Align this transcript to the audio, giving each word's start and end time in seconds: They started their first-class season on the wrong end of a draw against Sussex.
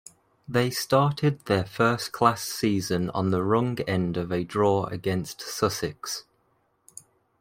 They 0.47 0.71
started 0.71 1.41
their 1.45 1.63
first-class 1.63 2.41
season 2.41 3.11
on 3.11 3.29
the 3.29 3.43
wrong 3.43 3.79
end 3.81 4.17
of 4.17 4.31
a 4.31 4.43
draw 4.43 4.85
against 4.87 5.41
Sussex. 5.41 6.23